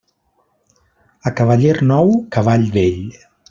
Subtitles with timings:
[1.29, 3.01] A cavaller nou, cavall vell.